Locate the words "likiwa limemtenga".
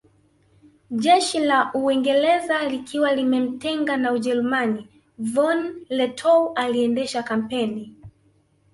2.69-3.97